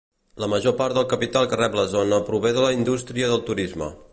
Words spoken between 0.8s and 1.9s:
del capital que rep la